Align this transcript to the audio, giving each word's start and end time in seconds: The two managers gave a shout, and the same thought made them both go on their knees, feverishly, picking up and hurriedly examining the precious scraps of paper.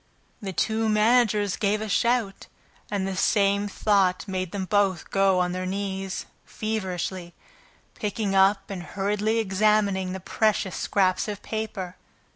The 0.41 0.51
two 0.51 0.89
managers 0.89 1.55
gave 1.55 1.79
a 1.79 1.87
shout, 1.87 2.47
and 2.89 3.07
the 3.07 3.15
same 3.15 3.67
thought 3.67 4.27
made 4.27 4.51
them 4.51 4.65
both 4.65 5.11
go 5.11 5.37
on 5.39 5.51
their 5.51 5.67
knees, 5.67 6.25
feverishly, 6.43 7.35
picking 7.93 8.33
up 8.33 8.71
and 8.71 8.81
hurriedly 8.81 9.37
examining 9.37 10.11
the 10.11 10.19
precious 10.19 10.75
scraps 10.75 11.27
of 11.27 11.43
paper. 11.43 11.97